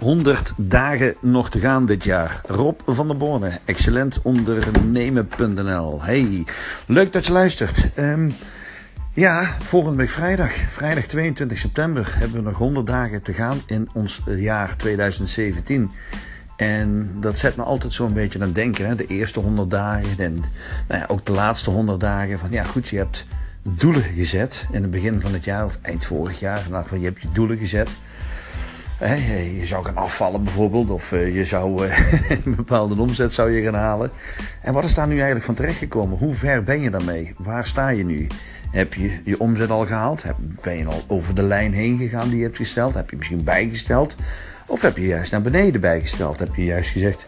[0.00, 2.40] 100 dagen nog te gaan dit jaar.
[2.46, 6.02] Rob van der Borne, excellentondernemen.nl.
[6.02, 6.44] Hey,
[6.86, 7.88] leuk dat je luistert.
[7.98, 8.34] Um,
[9.14, 13.88] ja, volgende week vrijdag, vrijdag 22 september, hebben we nog 100 dagen te gaan in
[13.92, 15.90] ons jaar 2017.
[16.56, 18.86] En dat zet me altijd zo'n beetje aan het denken.
[18.86, 18.94] Hè?
[18.94, 20.34] De eerste 100 dagen en
[20.88, 22.38] nou ja, ook de laatste 100 dagen.
[22.38, 23.26] Van ja, goed, je hebt
[23.62, 26.66] doelen gezet in het begin van het jaar of eind vorig jaar.
[26.70, 27.90] Nou, je hebt je doelen gezet.
[29.08, 31.98] Je zou gaan afvallen bijvoorbeeld, of eh, je zou eh,
[32.44, 34.10] een bepaalde omzet zou je gaan halen.
[34.62, 36.18] En wat is daar nu eigenlijk van terechtgekomen?
[36.18, 37.34] Hoe ver ben je daarmee?
[37.38, 38.26] Waar sta je nu?
[38.70, 40.24] Heb je je omzet al gehaald?
[40.62, 42.94] Ben je al over de lijn heen gegaan die je hebt gesteld?
[42.94, 44.16] Heb je misschien bijgesteld?
[44.66, 46.38] Of heb je juist naar beneden bijgesteld?
[46.38, 47.26] Heb je juist gezegd,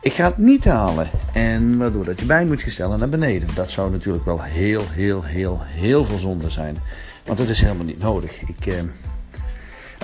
[0.00, 1.10] ik ga het niet halen.
[1.32, 3.48] En waardoor dat je bij moet gestellen naar beneden.
[3.54, 6.76] Dat zou natuurlijk wel heel, heel, heel, heel veel zonde zijn.
[7.24, 8.42] Want dat is helemaal niet nodig.
[8.42, 8.66] Ik...
[8.66, 8.74] Eh,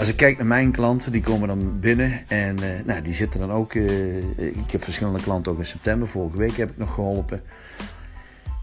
[0.00, 3.40] als ik kijk naar mijn klanten, die komen dan binnen en uh, nou, die zitten
[3.40, 3.74] dan ook.
[3.74, 6.08] Uh, ik heb verschillende klanten ook in september.
[6.08, 7.42] Vorige week heb ik nog geholpen.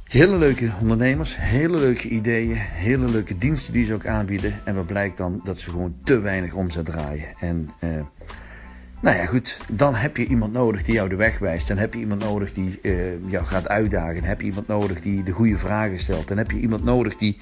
[0.04, 4.54] Hele leuke ondernemers, hele leuke ideeën, hele leuke diensten die ze ook aanbieden.
[4.66, 7.28] En wat blijkt dan dat ze gewoon te weinig omzet draaien.
[7.40, 7.90] En uh,
[9.02, 11.68] nou ja, goed, dan heb je iemand nodig die jou de weg wijst.
[11.68, 12.80] Dan heb je iemand nodig die
[13.28, 14.16] jou gaat uitdagen.
[14.16, 16.28] Dan heb je iemand nodig die de goede vragen stelt.
[16.28, 17.38] Dan heb je iemand nodig die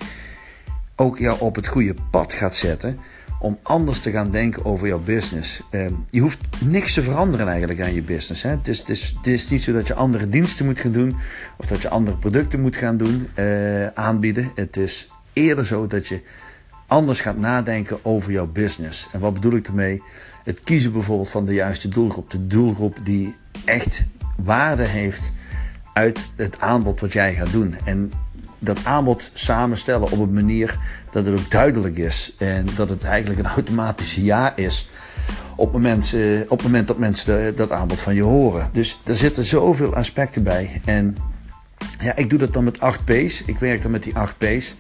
[0.96, 3.00] ook jou op het goede pad gaat zetten
[3.40, 5.62] om anders te gaan denken over jouw business.
[5.72, 8.44] Uh, je hoeft niks te veranderen eigenlijk aan je business.
[8.44, 11.16] Het, is, het, is, niet zo dat je andere diensten moet gaan doen
[11.58, 14.52] of dat je andere producten moet gaan doen, uh, aanbieden.
[14.56, 16.22] Het is eerder zo dat je
[16.88, 19.08] anders gaat nadenken over jouw business.
[19.12, 20.02] En wat bedoel ik ermee?
[20.44, 22.30] Het kiezen bijvoorbeeld van de juiste doelgroep.
[22.32, 24.04] De doelgroep die echt
[24.44, 25.32] waarde heeft
[25.94, 27.76] uit het aanbod wat jij gaat doen.
[27.84, 28.12] En
[28.66, 30.78] dat aanbod samenstellen op een manier
[31.12, 32.34] dat het ook duidelijk is.
[32.38, 34.90] En dat het eigenlijk een automatische ja is.
[35.56, 38.70] Op het moment, uh, op het moment dat mensen dat aanbod van je horen.
[38.72, 40.82] Dus daar zitten zoveel aspecten bij.
[40.86, 41.16] En
[42.00, 43.44] ja, ik doe dat dan met 8 P's.
[43.46, 44.76] Ik werk dan met die 8 P's.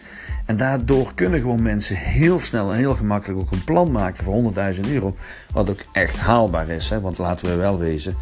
[0.46, 4.53] En daardoor kunnen gewoon mensen heel snel en heel gemakkelijk ook een plan maken voor
[4.73, 5.16] 100.000 euro.
[5.52, 6.90] Wat ook echt haalbaar is.
[6.90, 7.02] Hè?
[7.02, 8.16] Want laten we wel wezen,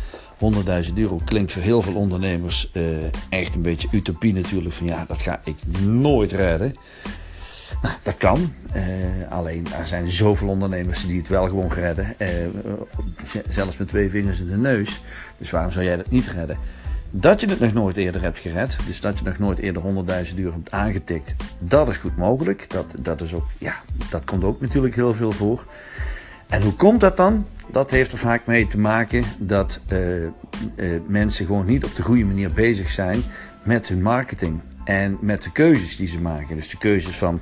[0.87, 2.97] 100.000 euro klinkt voor heel veel ondernemers uh,
[3.29, 4.75] echt een beetje utopie natuurlijk.
[4.75, 6.75] Van ja, dat ga ik nooit redden.
[7.81, 8.53] Nou, dat kan.
[8.75, 8.83] Uh,
[9.29, 12.15] alleen er zijn zoveel ondernemers die het wel gewoon redden.
[12.17, 12.27] Uh,
[13.49, 15.01] zelfs met twee vingers in de neus.
[15.37, 16.57] Dus waarom zou jij dat niet redden?
[17.15, 20.35] Dat je het nog nooit eerder hebt gered, dus dat je nog nooit eerder 100.000
[20.35, 22.69] euro hebt aangetikt, dat is goed mogelijk.
[22.69, 23.75] Dat, dat, is ook, ja,
[24.09, 25.65] dat komt ook natuurlijk heel veel voor.
[26.47, 27.45] En hoe komt dat dan?
[27.73, 30.23] Dat heeft er vaak mee te maken dat uh,
[30.75, 33.21] uh, mensen gewoon niet op de goede manier bezig zijn
[33.63, 36.55] met hun marketing en met de keuzes die ze maken.
[36.55, 37.41] Dus de keuzes van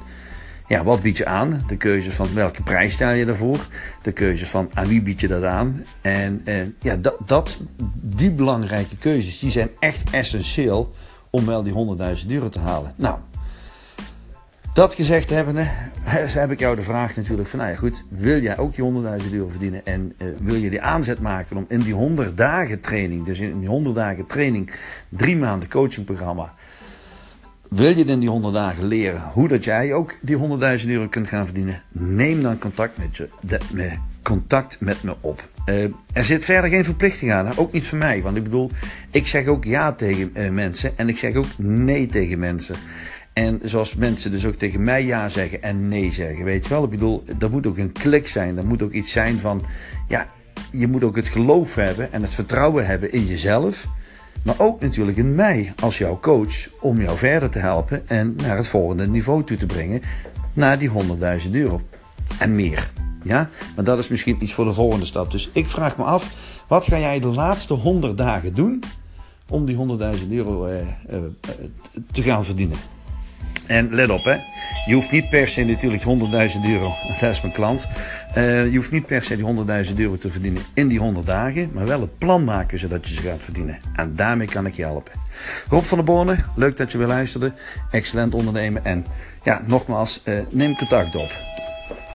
[0.68, 1.64] ja, wat bied je aan?
[1.68, 3.68] De keuze van welke prijs stel je daarvoor?
[4.02, 5.84] De keuze van aan wie bied je dat aan?
[6.02, 7.60] En uh, ja, dat, dat,
[7.94, 10.92] die belangrijke keuzes die zijn echt essentieel
[11.30, 12.94] om wel die 100.000 euro te halen.
[12.96, 13.18] Nou,
[14.74, 15.64] dat gezegd hebbende,
[16.42, 18.92] heb ik jou de vraag natuurlijk van, nou ja goed, wil jij ook die
[19.24, 22.80] 100.000 euro verdienen en uh, wil je die aanzet maken om in die 100 dagen
[22.80, 24.72] training, dus in die 100 dagen training,
[25.10, 26.54] drie maanden coachingprogramma,
[27.70, 30.38] wil je in die 100 dagen leren hoe dat jij ook die
[30.82, 35.16] 100.000 euro kunt gaan verdienen, neem dan contact met, je, de, met, contact met me
[35.22, 35.50] op.
[35.66, 35.84] Uh,
[36.14, 38.72] er zit verder geen verplichting aan, ook niet voor mij, want ik bedoel,
[39.12, 42.76] ik zeg ook ja tegen mensen en ik zeg ook nee tegen mensen.
[43.34, 46.46] En zoals mensen dus ook tegen mij ja zeggen en nee zeggen.
[46.46, 48.58] Weet je wel, ik bedoel, er moet ook een klik zijn.
[48.58, 49.64] Er moet ook iets zijn van,
[50.08, 50.28] ja,
[50.72, 53.88] je moet ook het geloof hebben en het vertrouwen hebben in jezelf.
[54.44, 58.58] Maar ook natuurlijk in mij als jouw coach om jou verder te helpen en naar
[58.58, 60.02] het volgende niveau toe te brengen.
[60.54, 60.92] Naar die
[61.44, 61.82] 100.000 euro
[62.40, 62.92] en meer.
[63.24, 65.32] Ja, maar dat is misschien iets voor de volgende stap.
[65.32, 66.32] Dus ik vraag me af,
[66.68, 68.84] wat ga jij de laatste 100 dagen doen
[69.50, 69.76] om die
[70.20, 71.18] 100.000 euro eh, eh,
[72.12, 72.78] te gaan verdienen?
[73.66, 74.38] En let op, hè.
[74.86, 76.08] je hoeft niet per se natuurlijk 100.000
[76.66, 77.88] euro, dat is mijn klant.
[78.38, 79.46] Uh, je hoeft niet per se die
[79.86, 83.14] 100.000 euro te verdienen in die 100 dagen, maar wel het plan maken zodat je
[83.14, 83.80] ze gaat verdienen.
[83.96, 85.14] En daarmee kan ik je helpen.
[85.70, 87.54] Rob van der Borne, leuk dat je weer luisterde.
[87.92, 88.86] Excellent ondernemen.
[88.86, 89.06] En
[89.44, 91.32] ja, nogmaals, uh, neem contact op.